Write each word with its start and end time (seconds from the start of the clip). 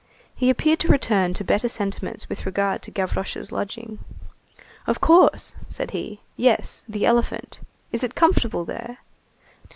He 0.35 0.49
appeared 0.49 0.79
to 0.79 0.87
return 0.87 1.35
to 1.35 1.43
better 1.43 1.69
sentiments 1.69 2.27
with 2.27 2.47
regard 2.47 2.81
to 2.81 2.89
Gavroche's 2.89 3.51
lodging. 3.51 3.99
"Of 4.87 4.99
course," 4.99 5.53
said 5.69 5.91
he, 5.91 6.21
"yes, 6.35 6.83
the 6.89 7.05
elephant. 7.05 7.59
Is 7.91 8.03
it 8.03 8.15
comfortable 8.15 8.65
there?" 8.65 8.97